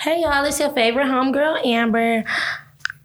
[0.00, 2.22] Hey y'all, it's your favorite homegirl Amber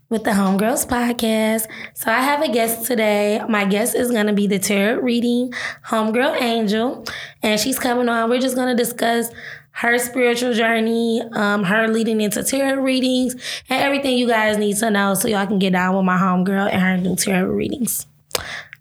[0.09, 1.65] with the Homegirls podcast.
[1.95, 3.41] So I have a guest today.
[3.49, 5.51] My guest is going to be the tarot reading
[5.87, 7.03] homegirl Angel,
[7.41, 8.29] and she's coming on.
[8.29, 9.31] We're just going to discuss
[9.71, 13.33] her spiritual journey, um, her leading into tarot readings,
[13.69, 16.71] and everything you guys need to know so y'all can get down with my homegirl
[16.71, 18.05] and her new tarot readings.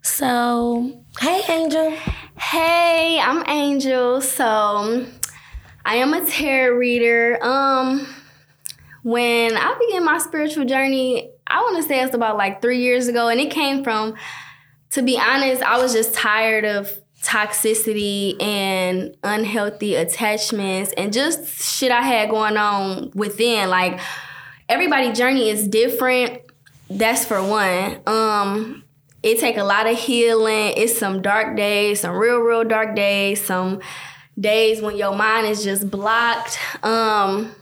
[0.03, 1.97] So, hey Angel.
[2.37, 4.21] Hey, I'm Angel.
[4.21, 5.07] So
[5.85, 7.43] I am a tarot reader.
[7.43, 8.07] Um,
[9.03, 13.07] when I began my spiritual journey, I want to say it's about like three years
[13.07, 14.15] ago, and it came from,
[14.91, 21.91] to be honest, I was just tired of toxicity and unhealthy attachments and just shit
[21.91, 23.69] I had going on within.
[23.69, 23.99] Like
[24.67, 26.41] everybody's journey is different.
[26.89, 28.01] That's for one.
[28.05, 28.83] Um,
[29.21, 30.73] it take a lot of healing.
[30.75, 33.79] It's some dark days, some real, real dark days, some
[34.39, 36.57] days when your mind is just blocked.
[36.83, 37.55] Um,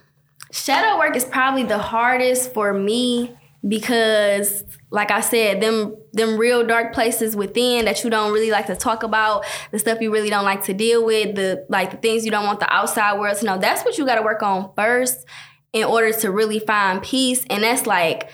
[0.52, 3.36] shadow work is probably the hardest for me
[3.68, 8.68] because like I said, them them real dark places within that you don't really like
[8.68, 11.98] to talk about, the stuff you really don't like to deal with, the like the
[11.98, 13.58] things you don't want the outside world to know.
[13.58, 15.26] That's what you got to work on first
[15.72, 17.46] in order to really find peace.
[17.50, 18.30] And that's like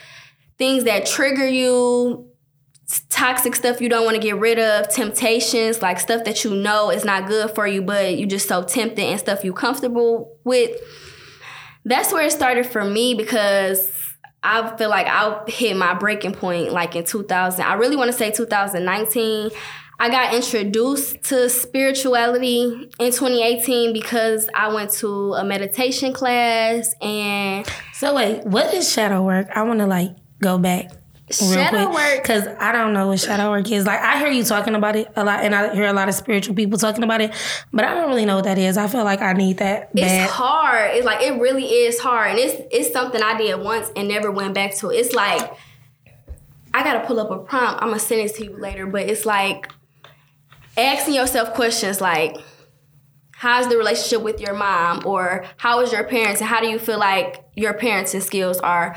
[0.58, 2.27] things that trigger you,
[3.10, 6.90] toxic stuff you don't want to get rid of, temptations, like stuff that you know
[6.90, 10.80] is not good for you, but you just so tempted and stuff you comfortable with.
[11.84, 13.92] That's where it started for me because
[14.44, 17.64] I feel like I hit my breaking point like in 2000.
[17.64, 19.52] I really want to say 2019.
[20.00, 27.68] I got introduced to spirituality in 2018 because I went to a meditation class and
[27.94, 29.48] So wait, what is shadow work?
[29.56, 30.92] I want to like go back.
[31.30, 33.86] Shadow work, because I don't know what shadow work is.
[33.86, 36.16] Like I hear you talking about it a lot, and I hear a lot of
[36.16, 37.34] spiritual people talking about it,
[37.73, 38.78] but I don't really know what that is.
[38.78, 39.94] I feel like I need that.
[39.94, 40.23] Bad.
[40.23, 40.95] It's hard.
[40.95, 44.31] It's like it really is hard, and it's it's something I did once and never
[44.31, 44.89] went back to.
[44.89, 45.52] It's like
[46.73, 47.81] I gotta pull up a prompt.
[47.81, 49.69] I'm gonna send it to you later, but it's like
[50.78, 52.38] asking yourself questions like
[53.31, 56.79] how's the relationship with your mom or how is your parents and how do you
[56.79, 58.96] feel like your parenting skills are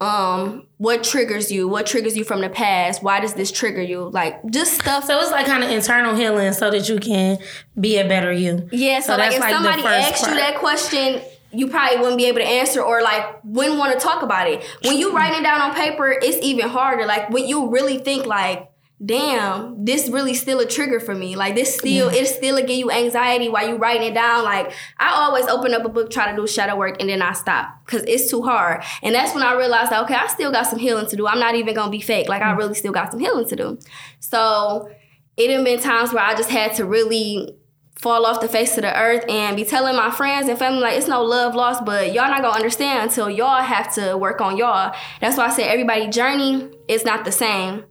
[0.00, 1.68] um what triggers you?
[1.68, 3.02] What triggers you from the past?
[3.02, 4.08] Why does this trigger you?
[4.08, 7.38] Like just stuff so it's like kind of internal healing so that you can
[7.78, 8.68] be a better you.
[8.72, 10.32] Yeah so, so like if like somebody asks part.
[10.32, 11.20] you that question
[11.52, 14.64] you probably wouldn't be able to answer or like wouldn't want to talk about it.
[14.82, 17.04] When you write it down on paper it's even harder.
[17.04, 18.69] Like when you really think like
[19.04, 19.76] damn, oh.
[19.78, 21.36] this really still a trigger for me.
[21.36, 22.20] Like this still, yeah.
[22.20, 24.44] it still give you anxiety while you writing it down.
[24.44, 27.32] Like I always open up a book, try to do shadow work, and then I
[27.32, 28.82] stop because it's too hard.
[29.02, 31.26] And that's when I realized that okay, I still got some healing to do.
[31.26, 32.28] I'm not even gonna be fake.
[32.28, 32.58] Like I mm.
[32.58, 33.78] really still got some healing to do.
[34.20, 34.90] So
[35.36, 37.56] it have been times where I just had to really
[37.98, 40.96] fall off the face of the earth and be telling my friends and family like
[40.96, 44.56] it's no love lost, but y'all not gonna understand until y'all have to work on
[44.56, 44.94] y'all.
[45.20, 47.84] That's why I say everybody journey is not the same.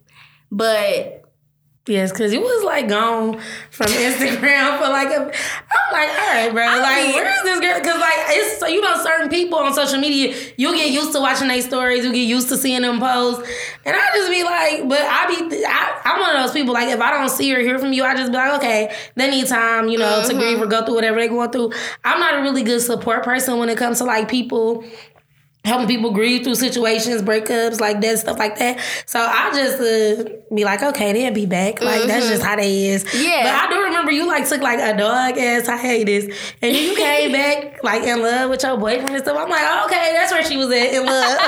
[0.52, 1.20] But
[1.90, 3.40] Yes, because you was like gone
[3.72, 5.22] from Instagram for like a.
[5.22, 6.64] I'm like, all right, bro.
[6.64, 7.80] I like, mean, where is this girl?
[7.80, 11.20] Because like, it's so you know, certain people on social media, you get used to
[11.20, 13.42] watching their stories, you get used to seeing them post,
[13.86, 16.76] and I just be like, but I be, I, I'm one of those people.
[16.76, 19.32] Like, if I don't see or hear from you, I just be like, okay, they
[19.32, 20.30] need time, you know, mm-hmm.
[20.30, 21.72] to grieve or go through whatever they're going through.
[22.04, 24.84] I'm not a really good support person when it comes to like people
[25.66, 28.80] helping people grieve through situations, breakups, like that, stuff like that.
[29.06, 31.82] So I just uh, be like, okay, they'll be back.
[31.82, 32.08] Like mm-hmm.
[32.08, 33.04] that's just how they is.
[33.14, 33.44] Yeah.
[33.44, 37.32] But I do remember you like took like a dog ass hiatus, and you came
[37.32, 39.38] back like in love with your boyfriend and stuff.
[39.38, 41.40] I'm like, oh, okay, that's where she was at in love.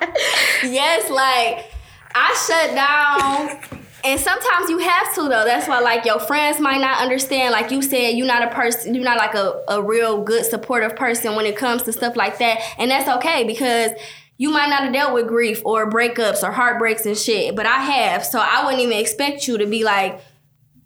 [0.64, 1.72] yes, like
[2.14, 5.44] I shut down and sometimes you have to though.
[5.44, 7.52] That's why like your friends might not understand.
[7.52, 10.96] Like you said, you're not a person, you're not like a, a real good supportive
[10.96, 12.60] person when it comes to stuff like that.
[12.78, 13.92] And that's okay because
[14.38, 17.78] you might not have dealt with grief or breakups or heartbreaks and shit, but I
[17.78, 18.24] have.
[18.24, 20.20] So I wouldn't even expect you to be like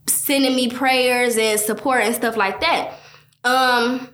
[0.08, 2.94] sending me prayers and support and stuff like that.
[3.44, 4.08] Um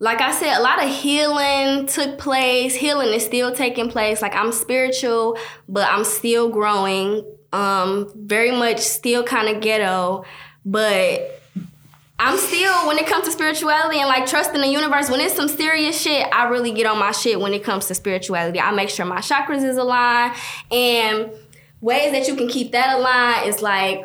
[0.00, 2.76] like I said, a lot of healing took place.
[2.76, 4.22] Healing is still taking place.
[4.22, 5.36] Like I'm spiritual,
[5.68, 10.24] but I'm still growing um, very much still kind of ghetto,
[10.64, 11.40] but
[12.18, 15.08] I'm still when it comes to spirituality and like trusting the universe.
[15.08, 17.94] When it's some serious shit, I really get on my shit when it comes to
[17.94, 18.60] spirituality.
[18.60, 20.34] I make sure my chakras is aligned,
[20.70, 21.30] and
[21.80, 24.00] ways that you can keep that aligned is like,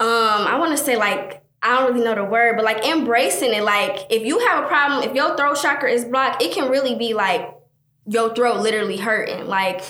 [0.00, 3.52] um, I want to say like I don't really know the word, but like embracing
[3.52, 3.62] it.
[3.62, 6.94] Like if you have a problem, if your throat chakra is blocked, it can really
[6.94, 7.48] be like
[8.06, 9.46] your throat literally hurting.
[9.46, 9.82] Like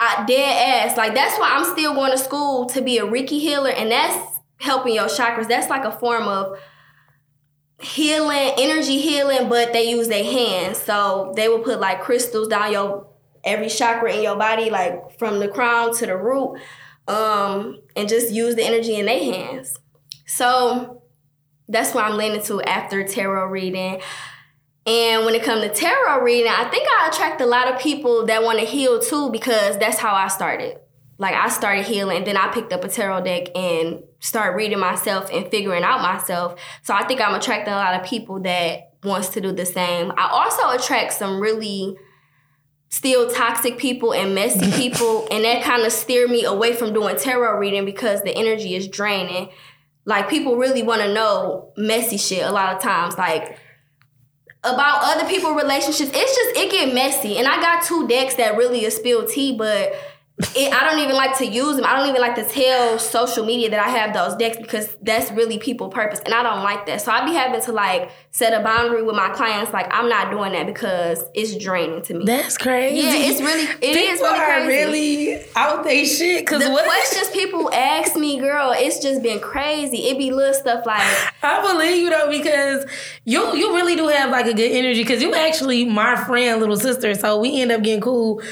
[0.00, 0.96] I dead ass.
[0.96, 4.40] Like that's why I'm still going to school to be a Reiki healer, and that's
[4.58, 5.48] helping your chakras.
[5.48, 6.58] That's like a form of
[7.80, 10.78] healing, energy healing, but they use their hands.
[10.78, 13.06] So they will put like crystals down your
[13.44, 16.58] every chakra in your body, like from the crown to the root,
[17.08, 19.76] um, and just use the energy in their hands.
[20.26, 21.02] So
[21.68, 24.00] that's what I'm leaning to after tarot reading.
[24.86, 28.26] And when it comes to tarot reading, I think I attract a lot of people
[28.26, 30.78] that want to heal too because that's how I started.
[31.16, 35.30] Like I started healing, then I picked up a tarot deck and start reading myself
[35.32, 36.60] and figuring out myself.
[36.82, 40.12] So I think I'm attracting a lot of people that wants to do the same.
[40.16, 41.96] I also attract some really
[42.88, 47.16] still toxic people and messy people and that kind of steer me away from doing
[47.16, 49.50] tarot reading because the energy is draining.
[50.04, 53.58] Like people really want to know messy shit a lot of times like
[54.64, 56.10] about other people relationships.
[56.14, 57.38] It's just it get messy.
[57.38, 59.92] And I got two decks that really is spilled tea, but
[60.36, 61.84] it, I don't even like to use them.
[61.84, 65.30] I don't even like to tell social media that I have those decks because that's
[65.30, 67.02] really people purpose, and I don't like that.
[67.02, 69.72] So I be having to like set a boundary with my clients.
[69.72, 72.24] Like I'm not doing that because it's draining to me.
[72.24, 73.06] That's crazy.
[73.06, 74.66] Yeah, it's really it people is really are crazy.
[74.66, 76.44] really out they shit.
[76.48, 80.08] Cause the what questions people ask me, girl, it's just been crazy.
[80.08, 81.02] It be little stuff like
[81.44, 82.86] I believe you though because
[83.24, 86.76] you you really do have like a good energy because you actually my friend little
[86.76, 88.42] sister so we end up getting cool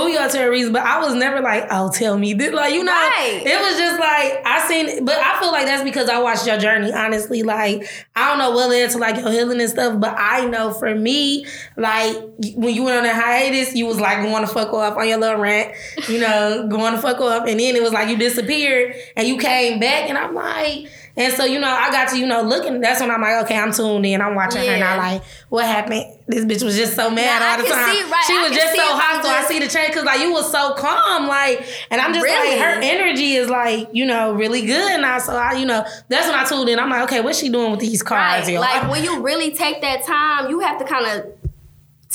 [0.00, 2.84] through your tarot reasons but I was never like oh tell me this like you
[2.84, 3.42] know Right.
[3.44, 6.58] it was just like I seen but I feel like that's because I watched your
[6.58, 10.14] journey honestly like I don't know what led to like your healing and stuff but
[10.18, 11.46] I know for me
[11.76, 12.16] like
[12.54, 15.18] when you went on that hiatus you was like going to fuck off on your
[15.18, 15.74] little rant
[16.08, 19.38] you know going to fuck off and then it was like you disappeared and you
[19.38, 22.80] came back and I'm like and so, you know, I got to, you know, looking,
[22.80, 24.20] that's when I'm like, okay, I'm tuned in.
[24.20, 25.12] I'm watching her and I Yeah.
[25.14, 26.04] like, what happened?
[26.28, 28.10] This bitch was just so mad Now, I all the time.
[28.10, 29.24] right, she I was just so I'm hot.
[29.24, 31.28] So I see the change because like you was so calm.
[31.28, 32.58] Like, and I'm just Really?
[32.58, 35.18] like, her energy is like, you know, really good now.
[35.20, 36.80] So I, you know, that's when I tuned in.
[36.80, 38.48] I'm like, okay, what's she doing with these cards?
[38.48, 38.58] Right.
[38.58, 41.35] Like when you really take that time, you have to kind of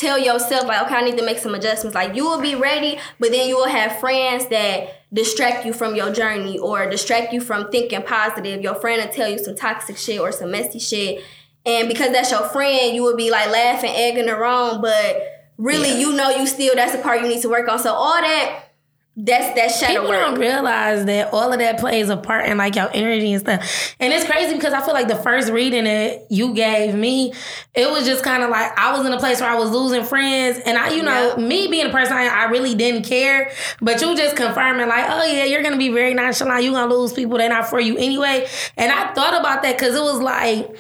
[0.02, 1.96] tell yourself like, okay, I need to make some adjustments.
[1.96, 5.96] Like you will be ready, but then you will have friends that distract you from
[5.96, 8.62] your journey or distract you from thinking positive.
[8.62, 11.24] Your friend will tell you some toxic shit or some messy shit.
[11.66, 15.22] And because that's your friend, you will be like laughing, egging her on, but
[15.58, 15.98] really Yeah.
[16.00, 17.78] you know you still that's the part you need to work on.
[17.78, 18.71] So all that
[19.18, 22.76] that's that shadow People don't realize that all of that plays a part in like
[22.78, 23.94] your energy and stuff.
[24.00, 27.34] And it's crazy because I feel like the first reading that you gave me,
[27.76, 30.06] it was just kind of like I was in a place where I was losing
[30.06, 30.60] friends.
[30.66, 31.46] And I, you know, Yeah.
[31.46, 33.52] me being a person I, I really didn't care.
[33.82, 36.64] But you just confirming, like, oh yeah, you're gonna be very nonchalant.
[36.64, 38.48] You're gonna lose people, they're not for you anyway.
[38.78, 40.74] And I thought about that because it was like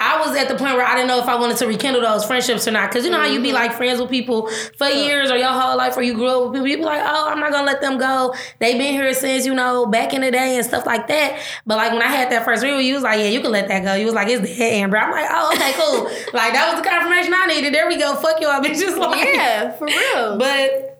[0.00, 2.24] I was at the point where I didn't know if I wanted to rekindle those
[2.24, 2.88] friendships or not.
[2.92, 3.56] Cause you know how you be mm-hmm.
[3.56, 6.52] like friends with people for years or your whole life or you grew up with
[6.52, 6.68] people.
[6.68, 8.32] You be like, oh, I'm not gonna let them go.
[8.60, 11.40] They've been here since, you know, back in the day and stuff like that.
[11.66, 13.66] But like when I had that first read, you was like, yeah, you can let
[13.68, 13.94] that go.
[13.94, 14.98] You was like, it's dead, Amber.
[14.98, 16.04] I'm like, oh, okay, cool.
[16.32, 17.74] like that was the confirmation I needed.
[17.74, 18.14] There we go.
[18.14, 18.96] Fuck y'all bitches.
[19.08, 20.38] Like, Yeah, for real.
[20.38, 20.97] but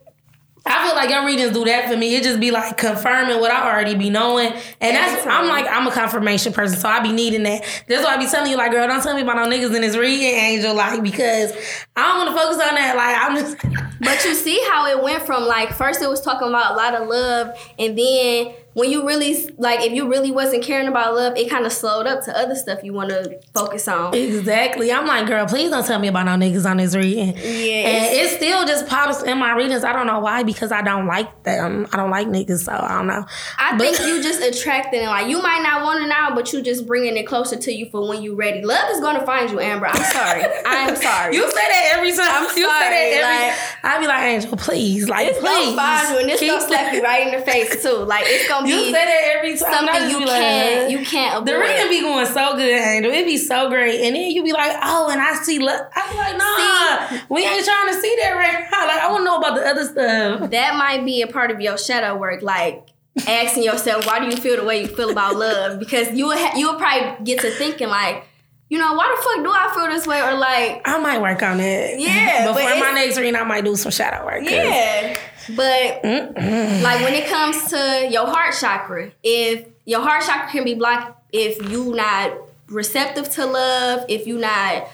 [0.69, 2.15] I feel like your readings do that for me.
[2.17, 4.53] It just be like confirming what I already be knowing.
[4.81, 7.63] And that's I'm like, I'm a confirmation person, so I be needing that.
[7.89, 9.83] That's why I be telling you, like, girl, don't tell me about no niggas in
[9.83, 11.53] this reading, Angel, like, because
[11.97, 12.97] I don't want to focus on that.
[12.97, 16.49] Like, I'm just But you see how it went from like first it was talking
[16.49, 20.63] about a lot of love, and then when you really like if you really wasn't
[20.63, 23.89] caring about love, it kind of slowed up to other stuff you want to focus
[23.89, 24.15] on.
[24.15, 24.93] Exactly.
[24.93, 27.37] I'm like, girl, please don't tell me about no niggas on this reading.
[27.37, 29.83] Yeah, And it still just pops in my readings.
[29.85, 31.87] I don't know why, because I don't like them.
[31.93, 33.25] I don't like niggas, so I don't know.
[33.59, 35.07] I But- think you just attracting it.
[35.07, 37.91] Like you might not want it now, but you just bringing it closer to you
[37.91, 38.63] for when you ready.
[38.63, 39.87] Love is gonna find you, Amber.
[39.87, 40.45] I'm sorry.
[40.65, 41.35] I'm sorry.
[41.35, 42.29] You say that every time.
[42.31, 45.75] I'm you say sorry, that every like- I be like, Angel, please, like, it's please.
[45.75, 47.89] gonna find you, and it's keep gonna slap you right in the face too.
[48.05, 49.73] Like it's gonna You say that every time.
[49.87, 51.69] Something you like, can't you can't The avoid.
[51.69, 53.13] reading be going so good, Angel.
[53.13, 55.81] It be so great, and then you be like, "Oh, and I see." Love.
[55.95, 58.87] I be like, "Nah, we ain't trying to see that right now.
[58.87, 61.61] Like, I want to know about the other stuff." that might be a part of
[61.61, 62.87] your shadow work, like
[63.27, 65.81] asking yourself, why do you feel the way you feel about love?
[65.81, 68.25] Because you will ha- you will probably get to thinking like,
[68.69, 70.21] you know, why the fuck do I feel this way?
[70.21, 71.99] Or like, I might work on it.
[71.99, 74.43] Yeah, Before my next reading, I might do some shadow work.
[74.45, 75.17] yeah.
[75.57, 80.75] But like when it comes to your heart chakra, if your heart chakra can be
[80.75, 82.33] blocked if you not
[82.69, 84.89] receptive to love, if you not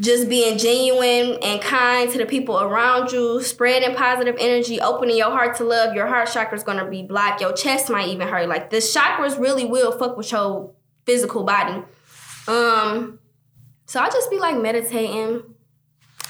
[0.00, 5.30] just being genuine and kind to the people around you, spreading positive energy, opening your
[5.30, 7.40] heart to love, your heart chakra is gonna be blocked.
[7.40, 8.48] Your chest might even hurt.
[8.48, 10.72] Like the chakras really will fuck with your
[11.06, 11.82] physical body.
[12.50, 13.18] Um,
[13.86, 15.42] so I just be like meditating.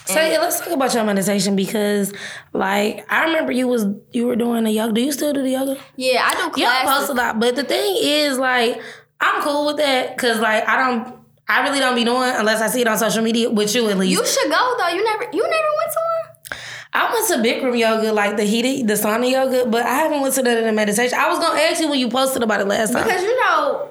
[0.07, 2.13] So yeah, let's talk about your meditation because,
[2.53, 4.93] like, I remember you was you were doing the yoga.
[4.93, 5.77] Do you still do the yoga?
[5.97, 6.91] Yeah, I do classes.
[6.91, 8.83] post a lot, but the thing is, like,
[9.21, 11.21] I'm cool with that because, like, I don't.
[11.49, 13.99] I really don't be doing unless I see it on social media with you at
[13.99, 14.13] least.
[14.13, 14.89] You should go though.
[14.89, 16.61] You never you never went to one?
[16.93, 20.35] I went to Bikram yoga, like the heated, the sauna yoga, but I haven't went
[20.35, 21.19] to the, the meditation.
[21.19, 23.05] I was gonna ask you when you posted about it last time.
[23.05, 23.91] Because you know,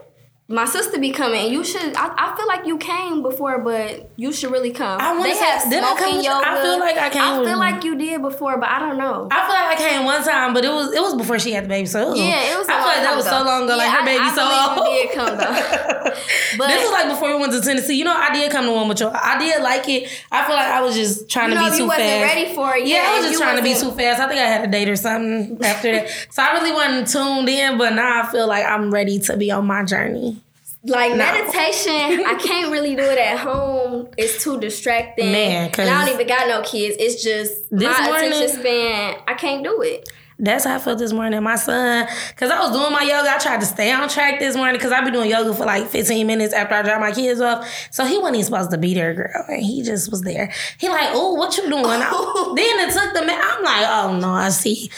[0.52, 1.52] my sister be coming.
[1.54, 1.96] You should.
[1.96, 5.00] I, I feel like you came before, but you should really come.
[5.00, 6.48] I they have I smoking with yoga.
[6.48, 9.28] I feel like I came I feel like you did before, but I don't know.
[9.30, 11.66] I feel like I came one time, but it was it was before she had
[11.66, 11.86] the baby.
[11.86, 12.68] So it was, yeah, it was.
[12.68, 13.78] I feel like that was so long ago.
[13.78, 14.90] like her I- baby I so old.
[14.90, 16.14] You did come though.
[16.58, 17.96] But this was like before we went to Tennessee.
[17.96, 19.08] You know, I did come to one with you.
[19.10, 20.10] I did like it.
[20.32, 22.08] I feel like I was just trying you to know, be if too you wasn't
[22.10, 22.36] fast.
[22.36, 22.88] ready for it.
[22.88, 24.20] Yeah, I was just trying to be too fast.
[24.20, 26.10] I think I had a date or something after that.
[26.32, 29.52] So I really wasn't tuned in, but now I feel like I'm ready to be
[29.52, 30.39] on my journey.
[30.86, 31.18] Like No.
[31.18, 34.08] meditation, I can't really do it at home.
[34.18, 35.32] It's too distracting.
[35.32, 36.96] Man, and I don't even got no kids.
[37.00, 39.16] It's just This my morning- attention span.
[39.28, 40.08] I can't do it.
[40.42, 41.44] That's how I felt this morning.
[41.44, 44.56] My son, because I was doing my yoga, I tried to stay on track this
[44.56, 47.42] morning because I've been doing yoga for like 15 minutes after I drop my kids
[47.42, 47.70] off.
[47.92, 49.46] So he wasn't even supposed to be there, girl.
[49.50, 50.50] And he just was there.
[50.78, 51.84] He like, oh, what you doing?
[51.86, 53.38] I- then it took the man.
[53.38, 54.90] I'm like, oh no, I see.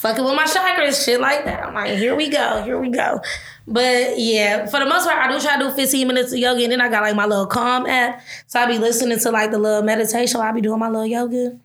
[0.00, 1.62] Fucking with my chakras, shit like that.
[1.62, 3.20] I'm like, here we go, here we go.
[3.68, 6.62] But yeah, for the most part, I do try to do 15 minutes of yoga,
[6.62, 8.22] and then I got like my little calm app.
[8.46, 10.40] So I be listening to like the little meditation.
[10.40, 11.58] while I be doing my little yoga.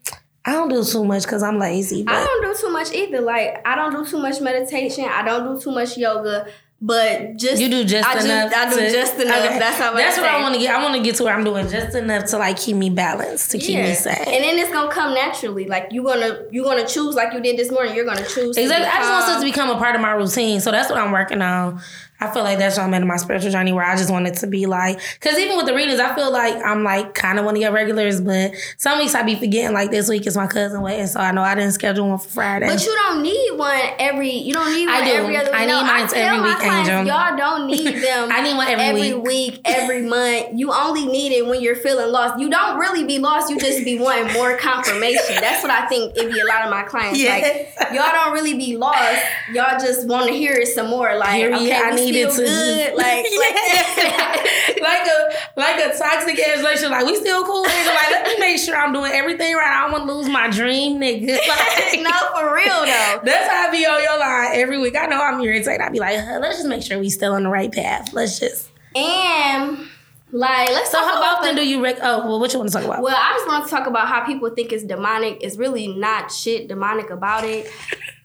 [0.43, 2.03] I don't do too much because I'm lazy.
[2.03, 3.21] But I don't do too much either.
[3.21, 5.05] Like I don't do too much meditation.
[5.05, 6.47] I don't do too much yoga.
[6.87, 8.53] But just You do just I enough.
[8.55, 9.43] I do to- just enough.
[9.43, 9.57] Okay.
[9.57, 10.75] That's how That's I what I want to get.
[10.75, 13.49] I want to get to where I'm doing just enough to like keep me balanced,
[13.51, 14.13] to keep me sane.
[14.19, 15.65] And then it's gonna come naturally.
[15.65, 17.95] Like you gonna you gonna choose like you did this morning.
[17.95, 18.55] You're gonna choose.
[18.55, 18.85] exactly.
[18.85, 20.61] I just want it to become a part of my routine.
[20.61, 21.81] So that's what I'm working on.
[22.25, 24.35] I feel like that's what I'm in my spiritual journey where I just want it
[24.35, 27.45] to be like, because even with the readings, I feel like I'm like kind of
[27.45, 29.73] one of your regulars, but some weeks I be forgetting.
[29.73, 32.29] Like this week is my cousin waiting, so I know I didn't schedule one for
[32.29, 32.67] Friday.
[32.67, 34.31] But you don't need one every.
[34.31, 35.11] You don't need one I do.
[35.11, 35.59] every other week.
[35.59, 37.15] I need no, mine I tell every week, clients, Angel.
[37.15, 38.29] Y'all don't need them.
[38.31, 39.25] I need one every every week.
[39.55, 40.47] week, every month.
[40.55, 42.39] You only need it when you're feeling lost.
[42.39, 43.49] You don't really be lost.
[43.49, 45.35] You just be wanting more confirmation.
[45.41, 47.19] That's what I think it be a lot of my clients.
[47.19, 47.73] Yes.
[47.79, 49.21] Like y'all don't really be lost.
[49.53, 51.17] Y'all just want to hear it some more.
[51.17, 51.55] Like Period.
[51.55, 52.95] okay, I we still good.
[53.05, 53.55] Like, like
[54.81, 56.91] like a like a toxic ass relationship.
[56.91, 57.87] Like we still cool, nigga.
[57.87, 59.67] Like let me make sure I'm doing everything right.
[59.67, 61.37] I don't want to lose my dream, nigga.
[61.47, 63.21] Like, no, for real though.
[63.23, 64.95] That's how I be on your line every week.
[64.95, 65.81] I know I'm irritated.
[65.81, 68.13] I be like, let's just make sure we still on the right path.
[68.13, 68.69] Let's just.
[68.95, 69.87] And
[70.31, 71.97] like, let's So talk how about often the do you rec?
[72.01, 73.01] Oh, well, what you want to talk about?
[73.01, 75.37] Well, I just want to talk about how people think it's demonic.
[75.41, 77.71] It's really not shit demonic about it.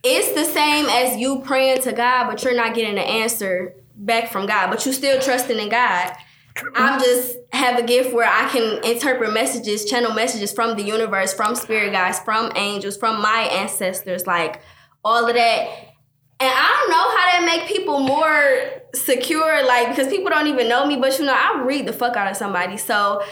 [0.03, 4.33] It's the same as you praying to God, but you're not getting an answer back
[4.33, 6.17] from God, but you're still trusting in God.
[6.75, 11.33] I'm just have a gift where I can interpret messages, channel messages from the universe,
[11.33, 14.61] from spirit guides, from angels, from my ancestors, like
[15.05, 15.90] all of that.
[16.43, 20.69] And I don't know how that make people more secure, like because people don't even
[20.69, 22.77] know me, but you know, I read the fuck out of somebody.
[22.79, 23.23] So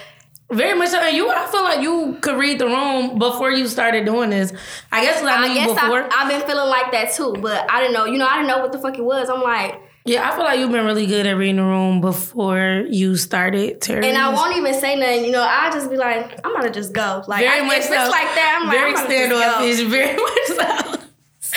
[0.51, 0.99] Very much so.
[1.01, 4.53] And you, I feel like you could read the room before you started doing this.
[4.93, 6.03] I guess 'cause I knew I you guess before.
[6.05, 8.05] I, I've been feeling like that too, but I didn't know.
[8.07, 9.29] You know, I didn't know what the fuck it was.
[9.31, 12.85] I'm like, yeah, I feel like you've been really good at reading the room before
[12.89, 13.81] you started.
[13.83, 14.07] tarot.
[14.07, 15.25] and I won't even say nothing.
[15.27, 17.23] You know, I just be like, I'm gonna just go.
[17.27, 17.91] Like, Very I, much so.
[17.91, 18.59] like that.
[18.61, 19.81] I'm like, very I'm standoffish.
[19.87, 21.08] Very much so.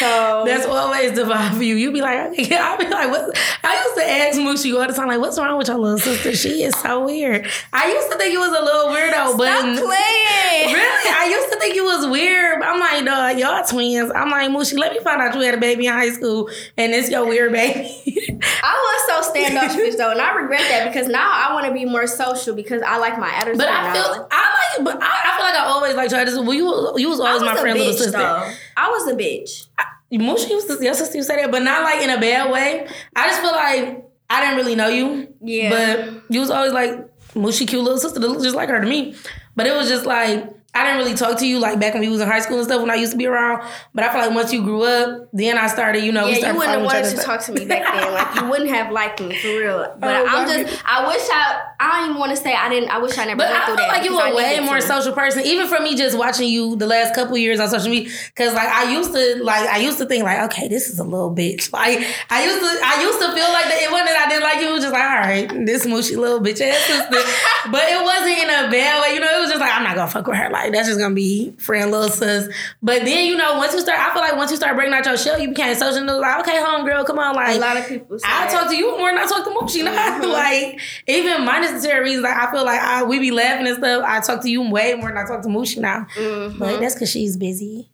[0.01, 1.75] So That's always the vibe for you.
[1.75, 3.37] You be like, yeah, I be like, what?
[3.63, 6.35] I used to ask Mooshi all the time, like, what's wrong with your little sister?
[6.35, 7.47] She is so weird.
[7.71, 10.73] I used to think you was a little weirdo, but stop playing.
[10.73, 12.63] really, I used to think you was weird.
[12.63, 14.11] I'm like, dog, y'all twins.
[14.15, 16.93] I'm like, Mooshi, let me find out you had a baby in high school and
[16.93, 18.39] it's your weird baby.
[18.63, 21.85] I was so standoffish though, and I regret that because now I want to be
[21.85, 23.59] more social because I like my attitude.
[23.59, 23.93] but I now.
[23.93, 26.11] feel, I like, but I, I feel like I always like.
[26.11, 28.17] Well, you, you was always was my friend, little bitch, sister.
[28.17, 28.51] though.
[28.77, 29.67] I was a bitch.
[29.77, 32.51] Mooshi used to, your sister used to say that, but not like in a bad
[32.51, 32.87] way.
[33.15, 35.33] I just feel like I didn't really know you.
[35.41, 35.69] Yeah.
[35.69, 36.91] But you was always like
[37.33, 39.15] Mooshi cute little sister that looked just like her to me.
[39.55, 42.07] But it was just like I didn't really talk to you like back when we
[42.09, 43.67] was in high school and stuff when I used to be around.
[43.93, 46.53] But I feel like once you grew up, then I started, you know, Yeah, started
[46.53, 48.13] you wouldn't have wanted to talk to me back then.
[48.13, 49.95] Like you wouldn't have liked me for real.
[49.99, 50.67] But Oh, I'm God.
[50.67, 50.81] just.
[50.85, 51.61] I wish I.
[51.79, 52.89] I don't even want to say I didn't.
[52.89, 53.87] I wish I never But I feel that.
[53.89, 54.81] like you were way more to.
[54.81, 58.11] social person, even for me just watching you the last couple years on social media.
[58.35, 61.03] Cause like I used to like I used to think like, okay, this is a
[61.03, 61.73] little bitch.
[61.73, 61.99] Like
[62.29, 64.61] I used to I used to feel like that it wasn't that I didn't like
[64.61, 67.19] you, it was just like, all right, this mushy little bitch ass sister.
[67.71, 69.95] but it wasn't in a bad way, you know, it was just like I'm not
[69.95, 70.49] gonna fuck with her.
[70.51, 72.47] Like that's just gonna be friend little sis.
[72.81, 75.05] But then, you know, once you start I feel like once you start breaking out
[75.05, 78.19] your shell, you became social like, okay, homegirl, come on, like A lot of people.
[78.19, 79.83] Say I talk to you more than I talk to Moochie.
[79.83, 83.67] Now, like even minus the tarot reasons, like I feel like I, we be laughing
[83.67, 84.03] and stuff.
[84.05, 86.05] I talk to you way more than I talk to Moochie now.
[86.17, 86.59] Mhm.
[86.59, 87.89] But that's because she's busy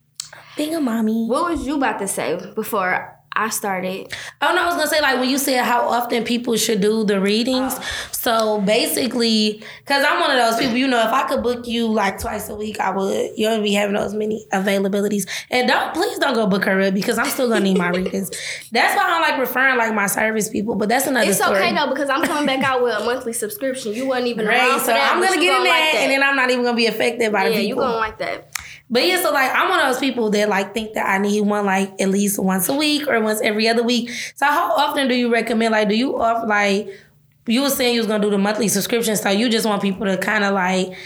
[0.56, 1.26] being a mommy.
[1.26, 4.12] What was you about to say before I started.
[4.42, 7.04] Oh no, I was gonna say like when you said how often people should do
[7.04, 7.72] the readings.
[7.76, 7.84] Oh.
[8.10, 11.86] So basically, because I'm one of those people, you know, if I could book you
[11.86, 13.38] like twice a week, I would.
[13.38, 15.28] You don't be having those many availabilities.
[15.52, 18.28] And don't please don't go book her up because I'm still gonna need my readings.
[18.72, 20.74] That's why I'm like referring like my service people.
[20.74, 21.30] But that's another.
[21.30, 21.58] It's story.
[21.58, 23.94] okay though because I'm coming back out with a monthly subscription.
[23.94, 24.68] You wasn't even right.
[24.68, 26.76] around so that, I'm gonna get in there, like and then I'm not even gonna
[26.76, 27.62] be affected by yeah, the people.
[27.62, 28.52] Yeah, you gonna like that.
[28.90, 31.42] But yeah, so like I'm one of those people that like think that I need
[31.42, 34.10] one like at least once a week or once every other week.
[34.34, 35.72] So how often do you recommend?
[35.72, 36.88] Like, do you offer like
[37.46, 40.06] you were saying you was gonna do the monthly subscription, so you just want people
[40.06, 40.96] to kind of like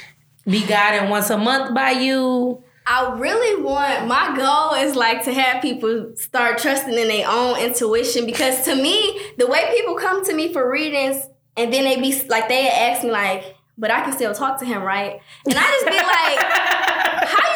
[0.44, 2.62] be guided once a month by you?
[2.86, 7.58] I really want my goal is like to have people start trusting in their own
[7.58, 11.24] intuition because to me, the way people come to me for readings
[11.56, 14.64] and then they be like they ask me like, but I can still talk to
[14.64, 15.20] him, right?
[15.46, 16.42] And I just be like,
[17.28, 17.51] how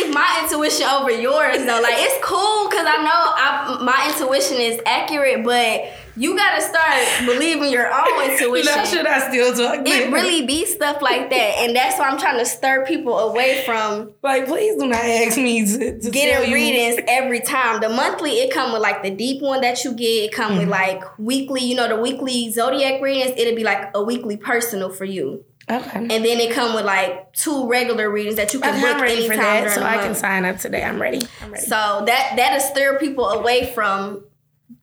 [0.00, 1.80] believe my intuition over yours though?
[1.82, 7.06] Like it's cool because I know I, my intuition is accurate, but you gotta start
[7.24, 8.74] believing your own intuition.
[8.74, 9.86] Now, should I still talk?
[9.86, 13.62] It really be stuff like that, and that's why I'm trying to stir people away
[13.64, 14.12] from.
[14.22, 17.80] Like, please do not ask me to, to getting readings every time.
[17.80, 20.04] The monthly, it come with like the deep one that you get.
[20.04, 20.60] It come mm-hmm.
[20.60, 21.62] with like weekly.
[21.62, 23.32] You know, the weekly zodiac readings.
[23.36, 25.44] It'll be like a weekly personal for you.
[25.68, 25.98] Okay.
[25.98, 29.02] And then it come with like two regular readings that you can okay, book I'm
[29.02, 30.82] ready for that, so I can sign up today.
[30.82, 31.20] I'm ready.
[31.42, 31.64] I'm ready.
[31.64, 34.24] So that that'll stir people away from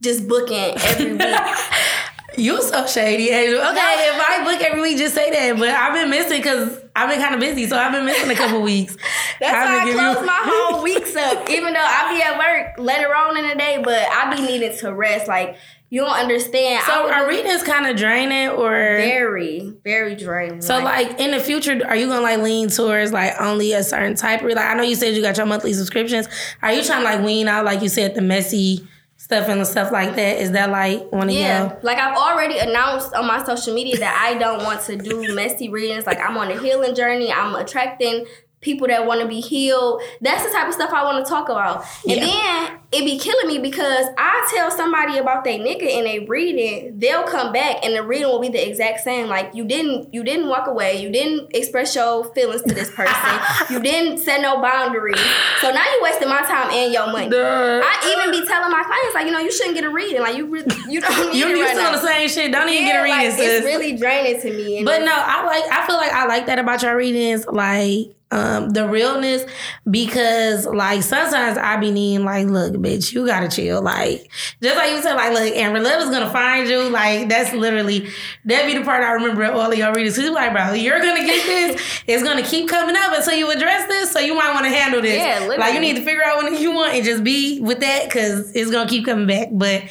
[0.02, 1.22] just booking every week.
[2.38, 3.60] You so shady, Angel.
[3.60, 5.58] Okay, if I book every week, just say that.
[5.58, 8.36] But I've been missing because I've been kind of busy, so I've been missing a
[8.36, 8.96] couple weeks.
[9.40, 11.50] That's why I close you- my whole weeks up.
[11.50, 14.78] Even though I be at work later on in the day, but I be needing
[14.78, 15.28] to rest.
[15.28, 15.58] Like
[15.90, 16.84] you don't understand.
[16.84, 20.62] So are readings kind of draining or very, very draining?
[20.62, 23.84] So like, like, in the future, are you gonna like lean towards like only a
[23.84, 26.28] certain type of like I know you said you got your monthly subscriptions.
[26.62, 29.94] Are you trying to like wean out like you said the messy stuff and stuff
[29.94, 30.42] like that?
[30.42, 31.70] Is that like one of yeah.
[31.70, 35.34] your like I've already announced on my social media that I don't want to do
[35.34, 36.06] messy readings.
[36.06, 37.32] Like I'm on a healing journey.
[37.32, 38.26] I'm attracting
[38.68, 40.02] people that want to be healed.
[40.20, 41.86] That's the type of stuff I want to talk about.
[42.08, 46.20] And then it be killing me because I tell somebody about their nigga and they
[46.20, 49.28] read it, they'll come back and the reading will be the exact same.
[49.28, 53.40] Like you didn't you didn't walk away, you didn't express your feelings to this person,
[53.70, 55.20] you didn't set no boundaries.
[55.62, 57.30] So now you wasting my time and your money.
[57.30, 57.82] Duh.
[57.84, 60.22] I even be telling my clients like, you know, you shouldn't get a reading.
[60.22, 62.52] Like you really you don't need you, it right still the same shit.
[62.52, 63.32] Don't even get a reading.
[63.32, 64.84] Like, it's really draining to me.
[64.84, 67.46] But no, I like I feel like I like that about your readings.
[67.48, 69.46] Like um the realness
[69.90, 73.82] because like sometimes I be needing like look bitch you gotta chill.
[73.82, 74.30] Like
[74.62, 76.90] just like you said like look and Love is gonna find you.
[76.90, 78.10] Like that's literally
[78.46, 81.26] that be the part I remember all of your readings he's like bro you're gonna
[81.26, 81.82] get this.
[82.08, 85.02] It's gonna keep coming up until you address this so you might want to handle
[85.02, 85.18] this.
[85.18, 85.58] Yeah, literally.
[85.58, 88.56] like you need to figure out what you want and just be with that because
[88.56, 89.50] it's gonna keep coming back.
[89.52, 89.84] But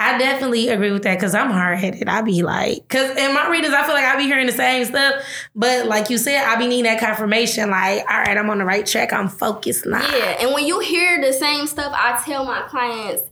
[0.00, 2.08] I definitely agree with that because I'm hard headed.
[2.08, 4.84] I be like, because in my readings, I feel like I be hearing the same
[4.84, 5.24] stuff.
[5.56, 7.70] But like you said, I be needing that confirmation.
[7.70, 9.12] Like, all right, I'm on the right track.
[9.12, 10.00] I'm focused now.
[10.00, 13.24] Yeah, and when you hear the same stuff, I tell my clients,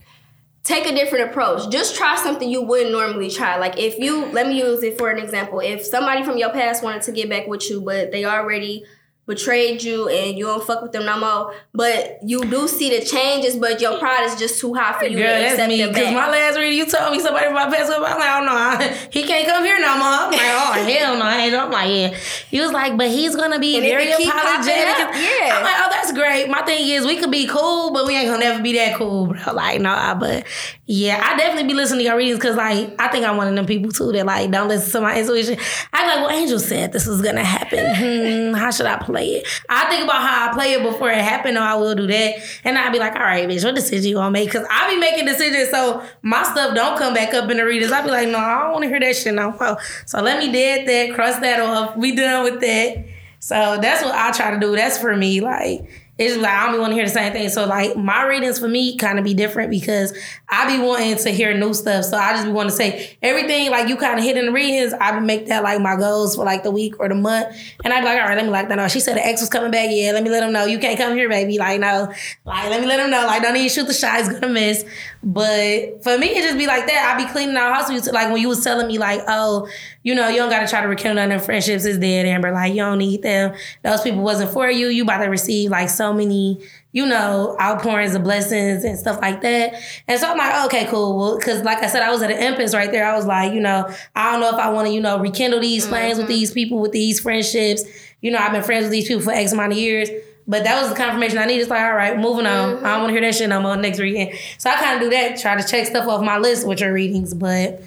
[0.65, 1.71] take a different approach.
[1.71, 3.55] Just try something you wouldn't normally try.
[3.55, 5.61] Like if you, let me use it for an example.
[5.61, 8.83] If somebody from your past wanted to get back with you, but they already
[9.27, 11.53] betrayed you and you don't fuck with them no more.
[11.73, 15.17] But you do see the changes, but your pride is just too high for you
[15.17, 15.85] Girl, to accept me.
[15.85, 18.95] Because my last reading, you told me somebody from my past I'm like, oh no,
[19.11, 20.07] he can't come here no more.
[20.07, 22.17] I'm like, oh hell no, I'm like, yeah.
[22.49, 25.05] He was like, but he's gonna be and very apologetic.
[25.05, 25.57] Up, yeah.
[25.57, 26.49] I'm like, oh, that's great.
[26.49, 29.27] My thing is, we could be cool, but we ain't gonna never be that cool,
[29.27, 29.37] bro.
[29.57, 30.45] Like, no, nah, but
[30.85, 33.55] yeah, I definitely be listening to your readings because, like, I think I'm one of
[33.55, 35.57] them people too that like don't listen to my intuition.
[35.91, 37.95] I'm like, well, Angel said this was gonna happen.
[37.95, 39.47] Hmm, how should I play it?
[39.69, 42.35] I think about how I play it before it happened, or I will do that,
[42.63, 44.49] and I'll be like, all right, bitch, what decision you gonna make?
[44.49, 47.91] Because I be making decisions so my stuff don't come back up in the readers.
[47.91, 50.51] I be like, no, I don't want to hear that shit no So let me
[50.51, 51.95] dead that, cross that off.
[51.97, 53.05] We done with that.
[53.39, 54.75] So that's what I try to do.
[54.75, 57.49] That's for me, like it's like I don't want to hear the same thing.
[57.49, 60.17] So like my readings for me kind of be different because
[60.49, 62.05] I be wanting to hear new stuff.
[62.05, 64.51] So I just be want to say everything like you kind of hit in the
[64.51, 64.93] readings.
[64.93, 67.93] I would make that like my goals for like the week or the month, and
[67.93, 68.75] I'd be like, all right, let me like that.
[68.75, 69.89] No, she said the ex was coming back.
[69.91, 71.57] Yeah, let me let him know you can't come here, baby.
[71.57, 72.11] Like no,
[72.45, 73.25] like let me let him know.
[73.25, 74.17] Like don't even shoot the shot.
[74.17, 74.85] He's gonna miss.
[75.23, 77.15] But for me, it just be like that.
[77.15, 77.89] I be cleaning our house.
[78.11, 79.67] Like when you was telling me like, oh,
[80.03, 81.85] you know, you don't gotta try to rekindle on them friendships.
[81.85, 82.51] It's dead, Amber.
[82.51, 83.55] Like you don't need them.
[83.83, 84.87] Those people wasn't for you.
[84.87, 89.41] You about to receive like so many, you know, outpourings of blessings and stuff like
[89.41, 89.73] that.
[90.07, 91.17] And so I'm like, okay, cool.
[91.17, 93.05] Well, because like I said, I was at an impasse right there.
[93.05, 95.59] I was like, you know, I don't know if I want to, you know, rekindle
[95.59, 96.21] these flames mm-hmm.
[96.21, 97.83] with these people, with these friendships.
[98.21, 100.09] You know, I've been friends with these people for X amount of years.
[100.47, 101.61] But that was the confirmation I needed.
[101.61, 102.75] It's like, all right, moving on.
[102.75, 102.85] Mm-hmm.
[102.85, 104.33] I don't want to hear that shit no more next reading.
[104.57, 106.93] So I kind of do that, try to check stuff off my list with your
[106.93, 107.33] readings.
[107.33, 107.81] But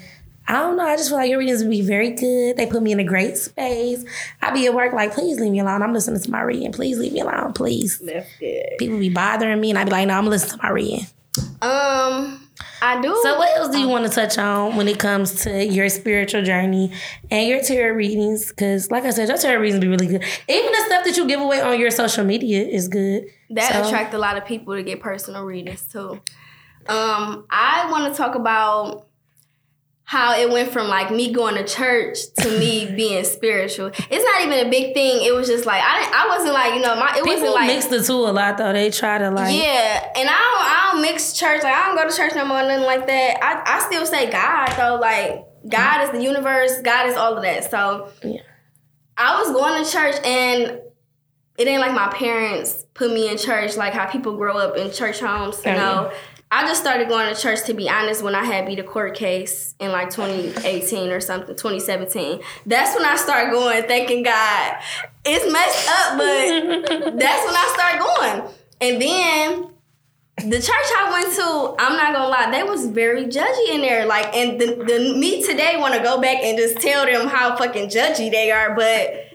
[0.47, 0.85] I don't know.
[0.85, 2.57] I just feel like your readings would be very good.
[2.57, 4.05] They put me in a great space.
[4.43, 5.81] I be at work like, please leave me alone.
[5.81, 6.73] I'm listening to my reading.
[6.73, 7.99] Please leave me alone, please.
[8.01, 8.75] That's good.
[8.79, 11.07] People be bothering me, and I be like, no, I'm listening to my reading.
[11.63, 12.50] Um,
[12.83, 13.19] I do.
[13.23, 16.43] So what else do you want to touch on when it comes to your spiritual
[16.43, 16.93] journey
[17.31, 18.49] and your tarot readings?
[18.49, 20.25] Because like I said, your tarot readings be really good.
[20.49, 23.27] Even the stuff that you give away on your social media is good.
[23.51, 26.21] that So- attract a lot of people to get personal readings too.
[26.89, 29.07] Um, I want to talk about
[30.11, 33.93] how it went from like me going to church to me being spiritual.
[34.11, 35.25] It's not even a big thing.
[35.25, 37.55] It was just like I didn't, I wasn't like you know my it People wasn't
[37.55, 38.73] like mix the two a lot though.
[38.73, 41.97] They try to like yeah, and I don't I don't mix church like I don't
[41.97, 43.39] go to church no more nothing like that.
[43.41, 46.83] I I still say God though like God is the universe.
[46.83, 47.71] God is all of that.
[47.71, 48.41] So Yeah.
[49.17, 50.81] I was going to church and
[51.57, 54.91] it ain't like my parents put me in church like how people grow up in
[54.91, 55.61] church homes.
[55.65, 56.13] Oh, no.
[56.53, 59.15] I just started going to church to be honest when I had beat a court
[59.15, 62.41] case in like 2018 or something, 2017.
[62.67, 64.77] That's when I started going, thanking God.
[65.25, 68.55] It's messed up, but that's when I started going.
[68.81, 69.71] And then
[70.51, 74.07] the church I went to, I'm not gonna lie, they was very judgy in there.
[74.07, 77.57] Like, and the, the me today want to go back and just tell them how
[77.57, 79.27] fucking judgy they are, but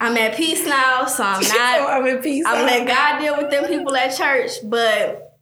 [0.00, 1.90] I'm at peace now, so I'm So not.
[1.90, 2.44] I'm in peace.
[2.46, 5.35] I'm let God deal with them people at church, but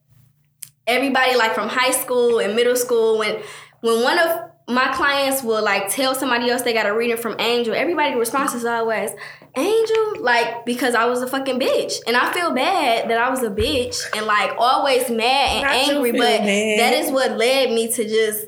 [0.87, 3.42] everybody like from high school and middle school when
[3.81, 7.38] when one of my clients will like tell somebody else they got a reading from
[7.38, 9.11] Angel, everybody response is always
[9.57, 13.42] Angel, like because I was a fucking bitch, and I feel bad that I was
[13.44, 17.92] a bitch and like always mad and Not angry, but that is what led me
[17.92, 18.47] to just.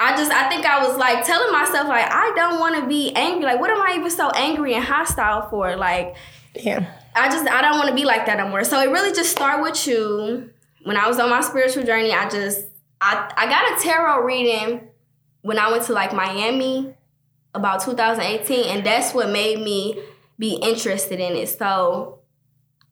[0.00, 3.12] I just, I think I was like telling myself, like, I don't want to be
[3.16, 3.46] angry.
[3.46, 5.74] Like, what am I even so angry and hostile for?
[5.74, 6.14] Like,
[6.54, 6.88] yeah.
[7.16, 8.62] I just I don't want to be like that no more.
[8.62, 10.50] So it really just started with you.
[10.84, 12.66] When I was on my spiritual journey, I just
[13.00, 14.88] I I got a tarot reading
[15.42, 16.94] when I went to like Miami
[17.54, 20.00] about 2018, and that's what made me
[20.38, 21.48] be interested in it.
[21.48, 22.20] So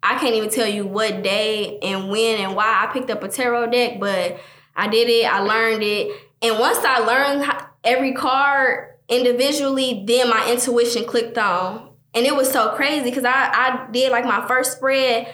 [0.02, 3.28] I can't even tell you what day and when and why I picked up a
[3.28, 4.38] tarot deck, but
[4.74, 5.24] I did it.
[5.24, 7.50] I learned it, and once I learned
[7.84, 13.50] every card individually, then my intuition clicked on, and it was so crazy because I
[13.52, 15.32] I did like my first spread,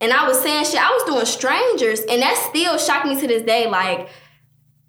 [0.00, 0.80] and I was saying shit.
[0.80, 3.68] I was doing strangers, and that still shocked me to this day.
[3.68, 4.08] Like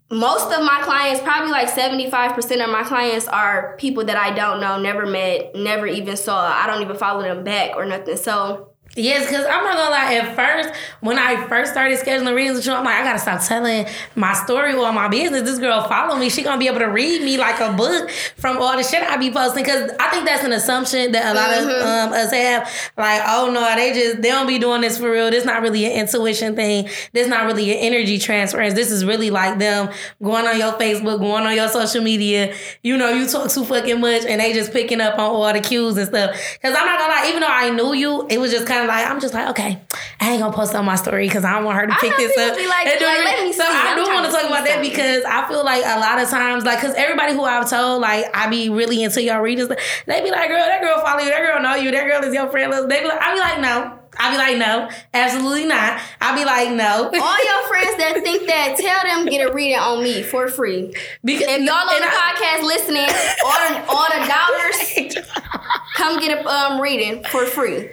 [0.10, 4.62] most of my clients, probably like 75% of my clients are people that I don't
[4.62, 6.48] know, never met, never even saw.
[6.48, 8.15] I don't even follow them back or nothing.
[8.17, 10.13] So Yes, because I'm not gonna lie.
[10.15, 13.41] At first, when I first started scheduling readings with you, I'm like, I gotta stop
[13.43, 15.43] telling my story or my business.
[15.43, 16.31] This girl follow me.
[16.31, 19.17] She gonna be able to read me like a book from all the shit I
[19.17, 19.63] be posting.
[19.63, 22.63] Because I think that's an assumption that a lot of um, us have.
[22.97, 25.29] Like, oh no, they just they don't be doing this for real.
[25.29, 26.89] This not really an intuition thing.
[27.13, 28.73] This not really an energy transference.
[28.73, 32.55] This is really like them going on your Facebook, going on your social media.
[32.81, 35.62] You know, you talk too fucking much, and they just picking up on all the
[35.62, 36.36] cues and stuff.
[36.53, 38.87] Because I'm not gonna lie, even though I knew you, it was just kind of
[38.88, 39.80] like I'm just like, okay,
[40.19, 42.38] I ain't gonna post on my story because I don't want her to pick this
[42.38, 42.56] up.
[42.56, 43.63] like- and like, so.
[43.65, 46.63] I do want to talk about that because I feel like a lot of times,
[46.65, 49.67] like, because everybody who I've told, like, I be really into your readers,
[50.06, 52.34] they be like, girl, that girl follow you, that girl know you, that girl is
[52.34, 52.71] your friend.
[52.73, 54.00] They be like, I be like, no.
[54.19, 56.02] I'd be like, no, absolutely not.
[56.19, 57.06] I'd be like, no.
[57.06, 57.12] all
[57.45, 60.91] your friends that think that, tell them get a reading on me for free.
[61.23, 63.08] because If y'all on the I- podcast listening,
[63.45, 65.28] all the, all the dollars,
[65.95, 67.89] come get a um, reading for free.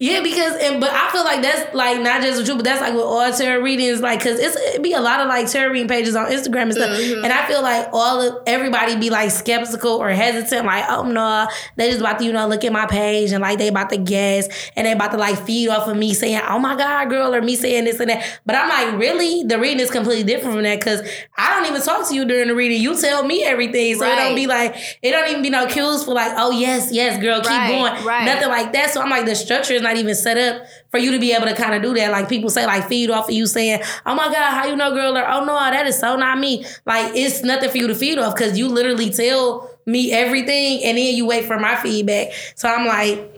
[0.00, 2.80] Yeah, because and but I feel like that's like not just with you, but that's
[2.80, 5.72] like with all tarot readings, like because it's it be a lot of like tarot
[5.72, 7.24] reading pages on Instagram and stuff, Mm-hmm.
[7.24, 11.48] and I feel like all of everybody be like skeptical or hesitant, like oh no,
[11.74, 13.96] they just about to you know look at my page and like they about to
[13.96, 17.34] guess and they about to like feed off of me saying oh my god girl
[17.34, 20.54] or me saying this and that, but I'm like really the reading is completely different
[20.54, 21.02] from that because
[21.36, 24.14] I don't even talk to you during the reading, you tell me everything, so it
[24.14, 27.40] don't be like it don't even be no cues for like oh yes yes girl
[27.40, 28.24] keep Right, going, right.
[28.26, 28.90] nothing like that.
[28.90, 31.46] So I'm like, the structure is not even set up for you to be able
[31.46, 32.10] to kind of do that.
[32.10, 34.92] Like people say, like feed off of you saying, "Oh my God, how you know,
[34.92, 37.94] girl?" Or "Oh no, that is so not me." Like it's nothing for you to
[37.94, 42.32] feed off because you literally tell me everything, and then you wait for my feedback.
[42.54, 43.34] So I'm like.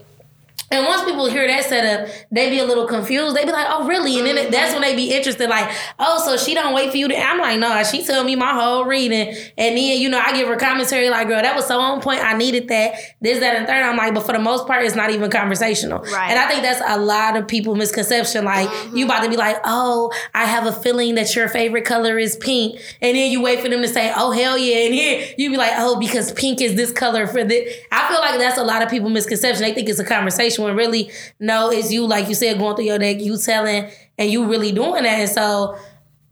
[0.73, 3.37] And once people hear that setup, they be a little confused.
[3.37, 5.51] They be like, "Oh, really?" And then it- that's when they be interested.
[5.51, 8.37] Like, "Oh, so she don't wait for you to?" I'm like, "No, she tell me
[8.37, 11.67] my whole reading, and then you know I give her commentary like, "Girl, that was
[11.67, 12.25] so on point.
[12.25, 12.95] I needed that.
[13.21, 13.83] This, that, and third.
[13.83, 16.01] I'm like, but for the most part, it's not even conversational.
[16.01, 16.31] Right.
[16.31, 18.45] And I think that's a lot of people misconception.
[18.45, 18.97] Like, mm-hmm.
[18.97, 22.37] you about to be like, "Oh, I have a feeling that your favorite color is
[22.37, 25.51] pink," and then you wait for them to say, "Oh, hell yeah," and here you
[25.51, 28.63] be like, "Oh, because pink is this color for this." I feel like that's a
[28.63, 29.63] lot of people misconception.
[29.65, 32.77] They think it's a conversation conversation when really no, it's you like you said going
[32.77, 35.21] through your deck, you telling, and you really doing that.
[35.21, 35.77] And so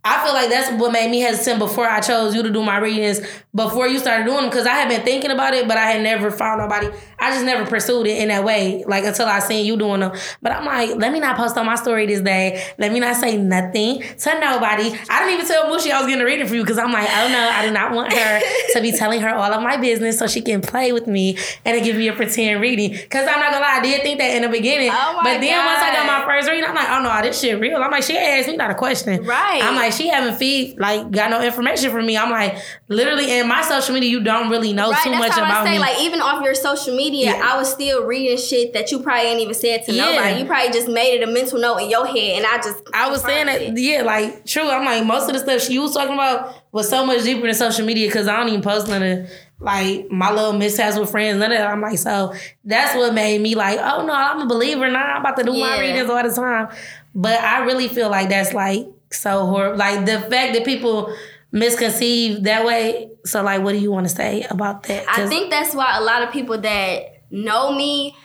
[0.04, 2.78] I feel like that's what made me hesitant before I chose you to do my
[2.78, 3.20] readings
[3.54, 6.02] before you started doing them because I had been thinking about it, but I had
[6.02, 6.88] never found nobody.
[7.20, 10.12] I just never pursued it in that way, like until I seen you doing them.
[10.42, 12.64] But I'm like, let me not post on my story this day.
[12.78, 14.92] Let me not say nothing to nobody.
[15.10, 17.08] I didn't even tell Mushy I was getting a reading for you because I'm like,
[17.10, 18.40] oh no, I do not want her
[18.74, 21.82] to be telling her all of my business so she can play with me and
[21.84, 22.90] give me a pretend reading.
[22.92, 24.90] Because I'm not gonna lie, I did think that in the beginning.
[24.92, 25.66] Oh but then God.
[25.66, 27.82] once I got my first reading, I'm like, oh no, this shit real.
[27.82, 29.24] I'm like, she asked me not a question.
[29.24, 29.62] Right.
[29.62, 32.16] I'm like, she haven't feed like got no information from me.
[32.16, 32.56] I'm like,
[32.88, 35.78] literally in my social media, you don't really know Right, too much about say, me.
[35.78, 37.40] like, even off your social media, Yeah.
[37.44, 40.04] I was still reading shit that you probably ain't even said to Yeah.
[40.06, 40.40] nobody.
[40.40, 43.08] You probably just made it a mental note in your head, and I just I
[43.10, 43.78] was saying that, it.
[43.78, 44.68] yeah, like true.
[44.68, 47.54] I'm like most of the stuff she was talking about was so much deeper than
[47.54, 51.38] social media because I don't even post none of like my little mishaps with friends.
[51.38, 51.66] None of that.
[51.68, 52.32] I'm like, so
[52.64, 55.14] that's what made me like, oh no, I'm a believer now.
[55.16, 56.68] I'm about to do my readings all the time.
[57.14, 59.76] But I really feel like that's like so horrible.
[59.78, 61.12] Like the fact that people
[61.50, 63.10] misconceive that way.
[63.28, 65.04] So like, what do you want to say about that?
[65.08, 68.16] I think that's why a lot of people that know me,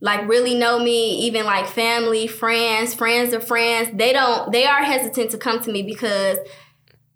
[0.00, 4.82] like really know me, even like family, friends, friends of friends, they don't they are
[4.82, 6.38] hesitant to come to me because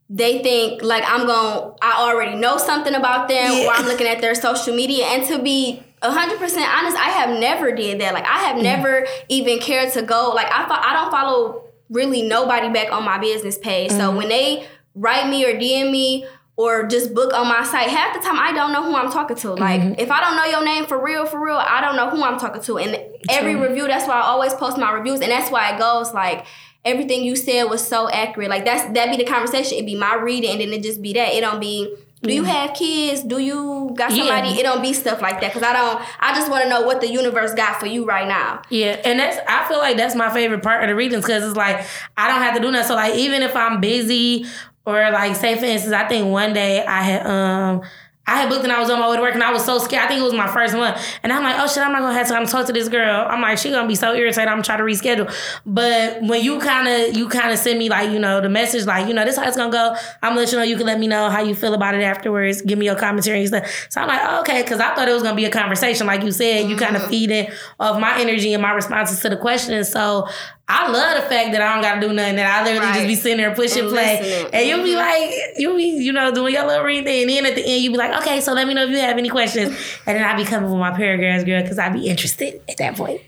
[0.08, 1.74] they think like I'm gonna.
[1.82, 3.66] I already know something about them Yeah.
[3.66, 7.72] or I'm looking at their social media and to be 100% honest, I have never
[7.74, 8.14] did that.
[8.14, 8.62] Like I have mm-hmm.
[8.62, 13.18] never even cared to go like I I don't follow really nobody back on my
[13.18, 13.90] business page.
[13.90, 14.16] So mm-hmm.
[14.16, 18.20] when they write me or DM me or just book on my site, half the
[18.20, 19.52] time I don't know who I'm talking to.
[19.54, 20.00] Like mm-hmm.
[20.00, 22.38] if I don't know your name for real, for real, I don't know who I'm
[22.38, 22.78] talking to.
[22.78, 23.68] And every True.
[23.68, 26.46] review, that's why I always post my reviews, and that's why it goes like
[26.84, 28.48] everything you said was so accurate.
[28.48, 29.76] Like that's that be the conversation.
[29.78, 31.34] It be my reading, and then it just be that.
[31.34, 31.94] It don't be.
[32.22, 33.22] Do you have kids?
[33.22, 34.24] Do you got Yeah.
[34.24, 34.58] somebody?
[34.58, 36.02] It don't be stuff like that because I don't.
[36.18, 38.62] I just want to know what the universe got for you right now.
[38.70, 41.56] Yeah, and that's I feel like that's my favorite part of the readings because it's
[41.56, 41.84] like
[42.16, 42.86] I don't have to do that.
[42.86, 44.46] So like even if I'm busy
[44.86, 47.82] or like say for instance, I think one day I had um
[48.28, 49.78] I had booked and I was on my way to work and I was so
[49.78, 50.04] scared.
[50.04, 50.98] I think it was my first one.
[51.22, 53.24] And I'm like, oh shit, I'm not gonna have time to talk to this girl.
[53.28, 54.48] I'm like, she gonna be so irritated.
[54.48, 55.32] I'm trying to reschedule.
[55.64, 59.14] But when you kinda you kinda send me like, you know, the message like, you
[59.14, 59.94] know, this is how it's gonna go.
[60.22, 62.02] I'm gonna let you know you can let me know how you feel about it
[62.02, 62.62] afterwards.
[62.62, 63.86] Give me your commentary and stuff.
[63.90, 66.08] So I'm like, oh, okay, because I thought it was gonna be a conversation.
[66.08, 69.28] Like you said, you kind of feed feeding of my energy and my responses to
[69.28, 69.90] the questions.
[69.90, 70.28] So
[70.68, 72.36] I love the fact that I don't gotta do nothing.
[72.36, 74.18] That I literally just be sitting there pushing And play.
[74.20, 74.50] listening.
[74.52, 74.96] And you'll be Mhm.
[74.96, 77.22] like, you'll be, you know, doing your little reading thing.
[77.22, 78.98] And then at the end, you'll be like, okay, so let me know if you
[78.98, 79.76] have any questions.
[80.06, 82.96] And then I be coming with my paragraphs, girl, because I be interested at that
[82.96, 83.20] point.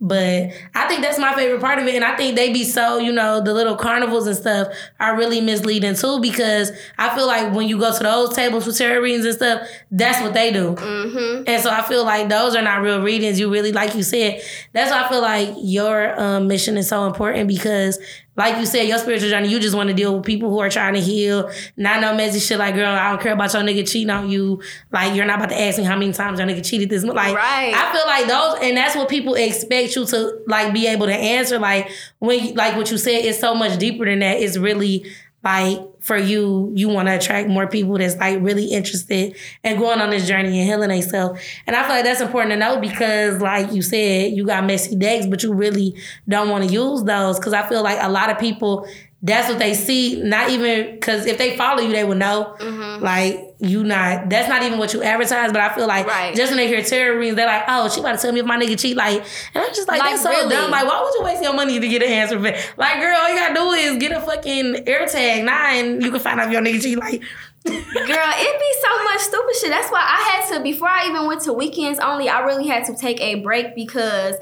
[0.00, 1.94] But I think that's my favorite part of it.
[1.94, 4.68] And I think they be so, you know, the little carnivals and stuff
[5.00, 8.72] are really misleading too because I feel like when you go to those tables for
[8.72, 10.72] tarot readings and stuff, that's what they do.
[10.74, 11.44] Mm-hmm.
[11.46, 13.40] And so I feel like those are not real readings.
[13.40, 14.42] You really, like you said,
[14.74, 17.98] that's why I feel like your um, mission is so important because,
[18.36, 20.68] like you said, your spiritual journey, you just want to deal with people who are
[20.70, 21.50] trying to heal.
[21.76, 24.60] Not no messy shit like, girl, I don't care about your nigga cheating on you.
[24.92, 27.04] Like, you're not about to ask me how many times your nigga cheated this.
[27.04, 27.72] Like, Right.
[27.74, 31.14] I feel like those, and that's what people expect you to like be able to
[31.14, 31.58] answer.
[31.58, 34.40] Like when, like what you said, it's so much deeper than that.
[34.40, 35.04] It's really
[35.44, 40.00] like for you, you want to attract more people that's like really interested in going
[40.00, 41.40] on this journey and healing themselves.
[41.66, 44.96] And I feel like that's important to know because, like you said, you got messy
[44.96, 45.94] decks, but you really
[46.28, 48.88] don't want to use those because I feel like a lot of people.
[49.26, 50.20] That's what they see.
[50.22, 52.56] Not even because if they follow you, they would know.
[52.60, 53.02] Mm-hmm.
[53.02, 54.28] Like you not.
[54.28, 55.50] That's not even what you advertise.
[55.50, 56.36] But I feel like Right.
[56.36, 58.46] just when they hear tarot readings, they're like, "Oh, she about to tell me if
[58.46, 60.50] my nigga cheat." Like, and I'm just like, Like, "That's so really?
[60.50, 62.38] dumb." Like, why would you waste your money to get an answer?
[62.38, 66.02] But like, girl, all you gotta do is get a fucking AirTag nine.
[66.02, 66.98] You can find out if your nigga cheat.
[66.98, 67.22] Like,
[67.64, 69.70] Girl, it be so much stupid shit.
[69.70, 72.28] That's why I had to before I even went to weekends only.
[72.28, 74.34] I really had to take a break because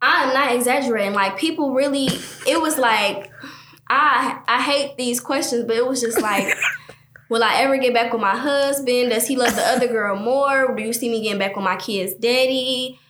[0.00, 1.12] I am not exaggerating.
[1.12, 2.06] Like people really,
[2.46, 3.30] it was like
[3.94, 6.46] I I hate these questions, but it was just like.
[7.30, 9.08] Will I ever get back with my husband?
[9.10, 10.74] Does he love the other girl more?
[10.76, 13.00] Do you see me getting back with my kid's daddy?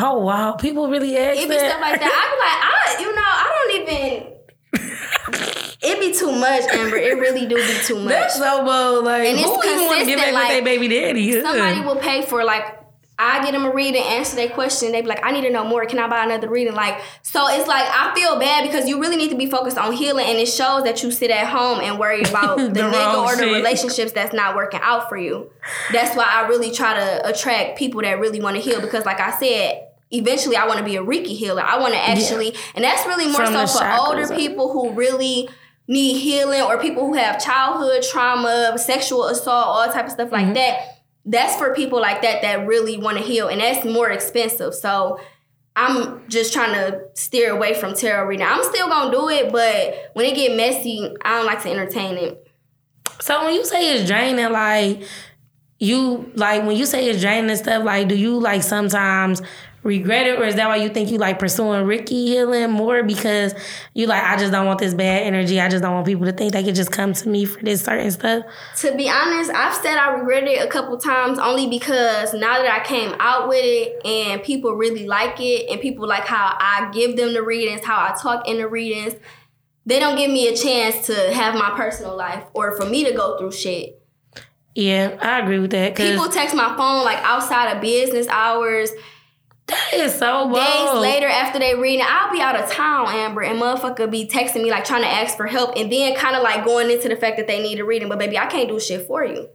[0.00, 1.68] oh wow, people really ask It be that.
[1.70, 2.10] stuff like that.
[2.10, 4.90] I be like, I, you know, I don't
[5.42, 5.62] even.
[5.84, 6.96] It be too much, Amber.
[6.96, 8.08] It really do be too much.
[8.08, 9.04] That's so bold.
[9.04, 11.42] Like, And it's who even want to get back consistent, with their baby daddy?
[11.42, 12.81] Somebody will pay for like
[13.22, 14.92] I get them a reading, answer their question.
[14.92, 15.84] They be like, I need to know more.
[15.86, 16.74] Can I buy another reading?
[16.74, 19.92] Like, so it's like I feel bad because you really need to be focused on
[19.92, 23.14] healing, and it shows that you sit at home and worry about the, The nigga
[23.24, 23.52] or the shit.
[23.54, 25.50] relationships that's not working out for you.
[25.92, 29.20] That's why I really try to attract people that really want to heal because, like
[29.20, 29.88] I said.
[30.14, 31.62] Eventually, I want to be a Reiki healer.
[31.62, 34.36] I want to actually, and that's really more From so for older up.
[34.38, 35.48] people who really
[35.88, 40.44] need healing or people who have childhood trauma, sexual assault, all type of stuff like
[40.44, 40.52] Mm-hmm.
[40.52, 40.91] that.
[41.24, 44.74] That's for people like that that really want to heal, and that's more expensive.
[44.74, 45.20] So
[45.74, 48.46] I'm just trying to steer away from tarot reading.
[48.46, 52.16] I'm still gonna do it, but when it get messy, I don't like to entertain
[52.16, 52.46] it.
[53.20, 55.02] So when you say it's draining, like
[55.78, 59.40] you like when you say it's draining and stuff, like do you like sometimes
[59.82, 63.54] regret it, or is that why you think you like pursuing Reiki healing more because
[63.94, 65.60] you like I just don't want this bad energy.
[65.60, 67.82] I just don't want people to think they could just come to me for this
[67.82, 68.44] certain stuff.
[68.78, 72.70] To be honest, I've said I regret it a couple times only because now that
[72.70, 76.90] I came out with it and people really like it and people like how I
[76.92, 79.14] give them the readings, how I talk in the readings,
[79.84, 83.12] they don't give me a chance to have my personal life or for me to
[83.12, 83.98] go through shit.
[84.74, 85.96] Yeah, I agree with that.
[85.96, 88.90] People text my phone like outside of business hours
[89.66, 90.56] that is so bold.
[90.56, 94.62] Days later, after they reading, I'll be out of town, Amber, and motherfucker be texting
[94.62, 97.16] me like trying to ask for help, and then kind of like going into the
[97.16, 98.08] fact that they need a reading.
[98.08, 99.48] But baby, I can't do shit for you.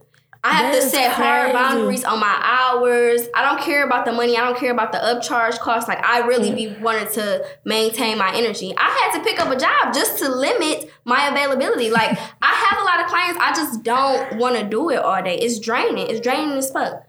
[0.44, 1.28] I have That's to set crazy.
[1.28, 3.22] hard boundaries on my hours.
[3.34, 4.36] I don't care about the money.
[4.36, 5.88] I don't care about the upcharge costs.
[5.88, 8.72] Like I really be wanting to maintain my energy.
[8.76, 11.90] I had to pick up a job just to limit my availability.
[11.90, 13.38] Like I have a lot of clients.
[13.40, 15.38] I just don't want to do it all day.
[15.38, 16.08] It's draining.
[16.08, 17.07] It's draining as fuck.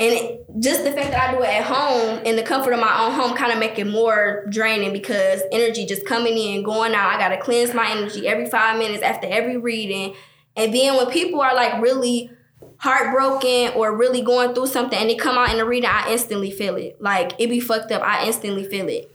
[0.00, 2.78] And it, just the fact that I do it at home in the comfort of
[2.78, 6.94] my own home kind of make it more draining because energy just coming in, going
[6.94, 7.14] out.
[7.14, 10.14] I gotta cleanse my energy every five minutes after every reading.
[10.56, 12.30] And then when people are like really
[12.78, 16.52] heartbroken or really going through something and they come out in the reading, I instantly
[16.52, 17.02] feel it.
[17.02, 18.02] Like it be fucked up.
[18.02, 19.12] I instantly feel it.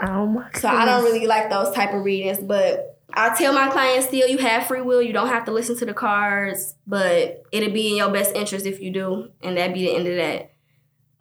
[0.00, 0.62] Oh my goodness.
[0.62, 4.28] So I don't really like those type of readings, but I tell my clients still
[4.28, 5.02] you have free will.
[5.02, 8.66] You don't have to listen to the cards, but it'll be in your best interest
[8.66, 10.52] if you do, and that'd be the end of that.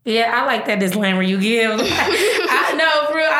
[0.03, 1.79] Yeah, I like that disclaimer you give.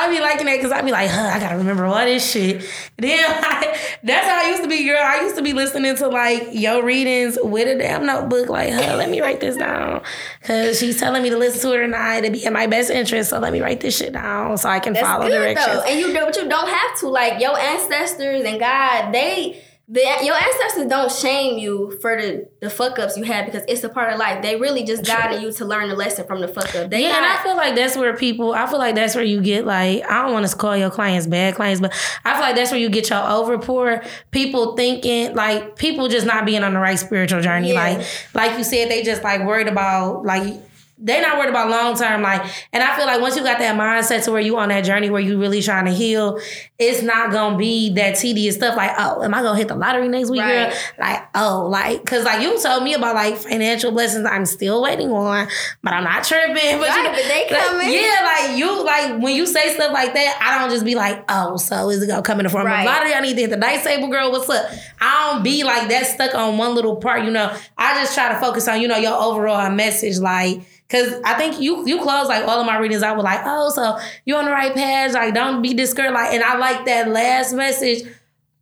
[0.02, 2.64] I be liking that because I be like, huh, I gotta remember all this shit.
[3.02, 5.02] Then I, that's how I used to be, girl.
[5.02, 8.48] I used to be listening to like your readings with a damn notebook.
[8.48, 10.04] Like, huh, let me write this down
[10.40, 13.32] because she's telling me to listen to her tonight to be in my best interest.
[13.32, 15.66] So let me write this shit down so I can that's follow directions.
[15.66, 15.82] Though.
[15.82, 17.08] And you do, but you don't have to.
[17.08, 22.70] Like your ancestors and God, they the, your ancestors don't shame you for the, the
[22.70, 24.42] fuck ups you had because it's a part of life.
[24.42, 26.90] They really just guided you to learn the lesson from the fuck up.
[26.90, 28.54] They yeah, and I feel like that's where people.
[28.54, 31.28] I feel like that's where you get like I don't want to call your clients
[31.28, 34.08] bad clients, but I feel like that's where you get your overpour.
[34.32, 37.74] People thinking like people just not being on the right spiritual journey.
[37.74, 37.98] Yeah.
[37.98, 40.54] Like like you said, they just like worried about like
[41.02, 42.22] they're not worried about long term.
[42.22, 44.86] Like, and I feel like once you got that mindset to where you on that
[44.86, 46.40] journey where you really trying to heal,
[46.78, 48.78] it's not gonna be that tedious stuff.
[48.78, 50.70] Like, oh, am I gonna hit the lottery next week, right.
[50.70, 50.80] girl?
[51.00, 54.26] Like, oh, like, cause like you told me about like financial blessings.
[54.26, 55.48] I'm still waiting on,
[55.82, 56.80] but I'm not tripping.
[56.80, 57.88] But, right, you but they coming.
[57.88, 60.96] Like, yeah, like you, like when you say stuff like that, I don't just be
[60.96, 62.82] like, oh, so is it gonna come in the form right.
[62.82, 63.14] of lottery?
[63.14, 64.32] I need to hit the dice table, girl.
[64.32, 64.70] What's up?
[65.00, 67.24] I don't be like that stuck on one little part.
[67.24, 71.22] You know, I just try to focus on you know your overall message, like Cause
[71.24, 73.02] I think you you close like all of my readings.
[73.02, 75.14] I was like, oh, so you on the right path.
[75.14, 76.14] Like, don't be discouraged.
[76.14, 78.04] Like, and I like that last message.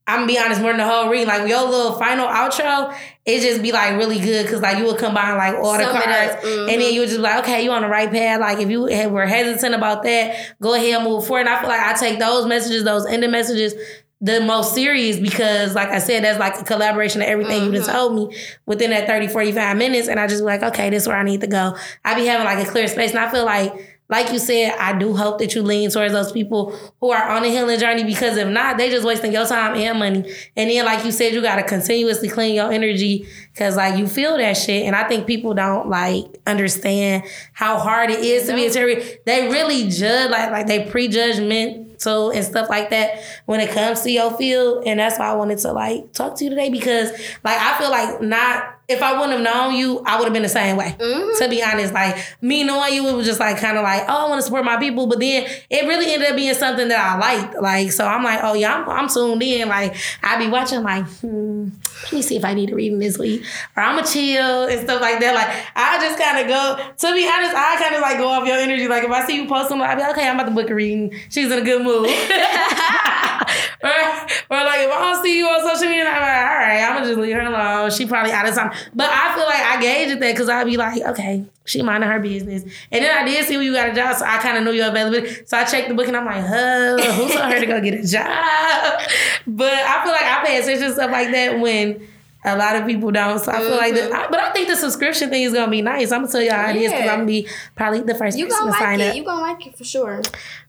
[0.09, 1.27] I'm gonna be honest, more than the whole reading.
[1.27, 4.97] Like your little final outro, it just be like really good because like you would
[4.97, 6.69] combine like all the cards, mm-hmm.
[6.69, 8.39] and then you would just be like, okay, you on the right path.
[8.41, 11.41] Like if you were hesitant about that, go ahead and move forward.
[11.41, 13.75] And I feel like I take those messages, those ending messages,
[14.21, 17.73] the most serious because like I said, that's like a collaboration of everything mm-hmm.
[17.73, 20.07] you just told me within that 30, 45 minutes.
[20.07, 21.75] And I just be like, okay, this is where I need to go.
[22.03, 23.11] I be having like a clear space.
[23.11, 23.73] And I feel like,
[24.09, 27.43] like you said, I do hope that you lean towards those people who are on
[27.43, 30.33] a healing journey because if not, they just wasting your time and money.
[30.57, 34.07] And then, like you said, you got to continuously clean your energy because like you
[34.07, 34.85] feel that shit.
[34.85, 39.23] And I think people don't like understand how hard it is to be a tarotist.
[39.25, 44.01] They really judge, like, like they prejudgment so and stuff like that when it comes
[44.01, 44.83] to your field.
[44.85, 47.11] And that's why I wanted to like talk to you today because
[47.43, 50.41] like I feel like not if I wouldn't have known you, I would have been
[50.41, 50.95] the same way.
[50.97, 51.43] Mm-hmm.
[51.43, 54.25] To be honest, like me knowing you, it was just like kind of like, oh,
[54.25, 55.05] I want to support my people.
[55.05, 57.61] But then it really ended up being something that I liked.
[57.61, 59.69] Like, so I'm like, oh yeah, I'm, I'm tuned in.
[59.69, 61.69] Like I be watching, like, hmm,
[62.03, 63.43] let me see if I need to read this week,
[63.77, 65.35] or I'm a chill and stuff like that.
[65.35, 67.09] Like I just kind of go.
[67.09, 68.87] To be honest, I kind of like go off your energy.
[68.87, 70.73] Like if I see you posting, I'll be like, okay, I'm about to book a
[70.73, 71.13] reading.
[71.29, 72.09] She's in a good mood.
[73.83, 76.81] or, or like if I don't see you on social media, I'm like, all right,
[76.83, 77.91] I'm gonna just leave her alone.
[77.91, 78.71] She probably out of time.
[78.93, 82.19] But I feel like I gauge that because I'd be like, okay, she minding her
[82.19, 82.63] business.
[82.91, 84.71] And then I did see when you got a job, so I kind of knew
[84.71, 85.45] your availability.
[85.45, 87.93] So I checked the book and I'm like, huh, who told her to go get
[87.93, 89.01] a job?
[89.47, 92.07] But I feel like I pay attention to stuff like that when
[92.45, 93.39] a lot of people don't.
[93.39, 93.77] So I feel mm-hmm.
[93.77, 96.11] like, the, I, but I think the subscription thing is gonna be nice.
[96.11, 98.45] I'm gonna tell y'all how it is because I'm gonna be probably the first you
[98.45, 99.09] person to like sign it.
[99.09, 99.15] up.
[99.15, 100.21] You gonna like it for sure.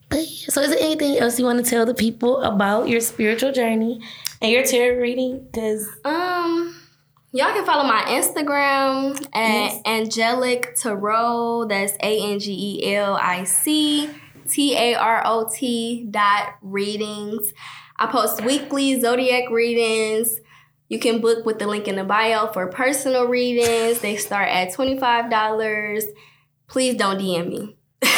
[0.08, 3.52] But so, is there anything else you want to tell the people about your spiritual
[3.52, 4.00] journey
[4.42, 5.46] and your tarot reading?
[5.52, 6.79] Because um,
[7.32, 9.82] Y'all can follow my Instagram at yes.
[9.86, 11.66] Angelic Tarot.
[11.66, 14.10] That's A N G E L I C
[14.48, 17.52] T A R O T dot readings.
[17.96, 20.40] I post weekly zodiac readings.
[20.88, 24.00] You can book with the link in the bio for personal readings.
[24.00, 26.02] They start at $25.
[26.66, 27.76] Please don't DM me.
[28.02, 28.08] I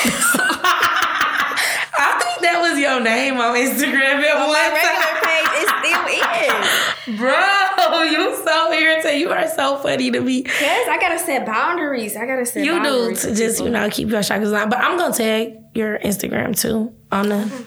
[2.19, 5.21] think that was your name on Instagram at one time.
[5.23, 5.51] page.
[5.61, 7.59] It still in, is.
[7.93, 9.21] Bro, you so irritating.
[9.21, 10.45] You are so funny to me.
[10.45, 12.17] Yes, I gotta set boundaries.
[12.17, 13.23] I gotta set you boundaries.
[13.23, 14.71] do to just, you know, keep your chakras on.
[14.71, 17.63] But I'm gonna tag your Instagram too on the mm-hmm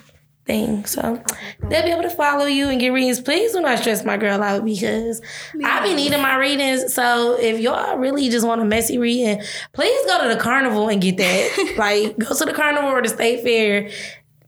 [0.45, 0.85] thing.
[0.85, 1.21] So
[1.59, 3.19] they'll be able to follow you and get readings.
[3.19, 5.21] Please do not stress my girl out because
[5.63, 6.93] I be needing my readings.
[6.93, 9.41] So if y'all really just want a messy reading,
[9.73, 11.75] please go to the carnival and get that.
[11.77, 13.89] like go to the carnival or the state fair.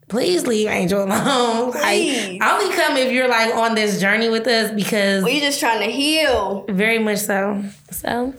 [0.08, 1.72] Please leave Angel alone.
[1.74, 2.40] Please.
[2.40, 5.80] Like only come if you're like on this journey with us because we're just trying
[5.86, 6.66] to heal.
[6.70, 7.64] Very much so.
[7.92, 8.34] So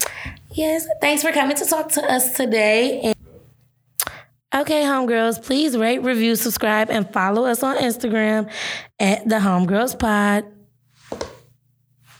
[0.52, 3.00] yes, thanks for coming to talk to us today.
[3.00, 3.14] And
[4.54, 8.50] Okay, homegirls, please rate, review, subscribe, and follow us on Instagram
[8.98, 10.46] at the Homegirls Pod.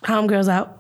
[0.05, 0.77] Homegirls out.